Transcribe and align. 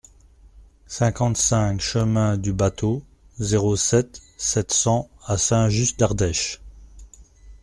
cinquante-cinq 0.87 1.79
chemin 1.79 2.35
du 2.35 2.53
Bâteau, 2.53 3.03
zéro 3.37 3.75
sept, 3.75 4.19
sept 4.35 4.71
cents 4.73 5.11
à 5.27 5.37
Saint-Just-d'Ardèche 5.37 6.59